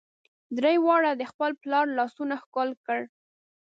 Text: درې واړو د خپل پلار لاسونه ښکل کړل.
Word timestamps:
درې 0.57 0.73
واړو 0.85 1.11
د 1.17 1.23
خپل 1.31 1.51
پلار 1.61 1.85
لاسونه 1.97 2.35
ښکل 2.43 2.69
کړل. 2.85 3.03